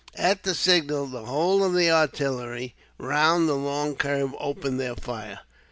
[0.17, 5.41] At the signal, the whole of the artillery round the long curve opened their fire.